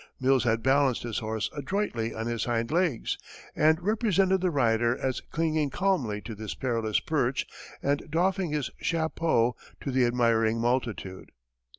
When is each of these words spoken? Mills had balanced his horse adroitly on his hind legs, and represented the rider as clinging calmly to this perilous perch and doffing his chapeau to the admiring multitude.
Mills 0.19 0.45
had 0.45 0.63
balanced 0.63 1.03
his 1.03 1.19
horse 1.19 1.51
adroitly 1.55 2.11
on 2.11 2.25
his 2.25 2.45
hind 2.45 2.71
legs, 2.71 3.19
and 3.55 3.79
represented 3.79 4.41
the 4.41 4.49
rider 4.49 4.97
as 4.97 5.21
clinging 5.21 5.69
calmly 5.69 6.21
to 6.21 6.33
this 6.33 6.55
perilous 6.55 6.99
perch 6.99 7.45
and 7.83 8.01
doffing 8.09 8.49
his 8.49 8.71
chapeau 8.79 9.55
to 9.79 9.91
the 9.91 10.05
admiring 10.07 10.59
multitude. 10.59 11.31